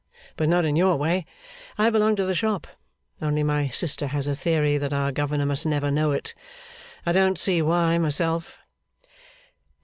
But 0.35 0.49
not 0.49 0.65
in 0.65 0.75
your 0.75 0.95
way. 0.97 1.27
I 1.77 1.91
belong 1.91 2.15
to 2.15 2.25
the 2.25 2.33
shop, 2.33 2.65
only 3.21 3.43
my 3.43 3.69
sister 3.69 4.07
has 4.07 4.25
a 4.25 4.35
theory 4.35 4.79
that 4.79 4.93
our 4.93 5.11
governor 5.11 5.45
must 5.45 5.63
never 5.67 5.91
know 5.91 6.09
it. 6.09 6.33
I 7.05 7.11
don't 7.11 7.37
see 7.37 7.61
why, 7.61 7.99
myself. 7.99 8.57